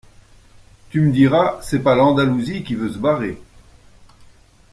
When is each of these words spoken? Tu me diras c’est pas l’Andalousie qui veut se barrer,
Tu 0.89 0.99
me 0.99 1.11
diras 1.11 1.59
c’est 1.61 1.83
pas 1.83 1.93
l’Andalousie 1.93 2.63
qui 2.63 2.73
veut 2.73 2.89
se 2.91 2.97
barrer, 2.97 3.39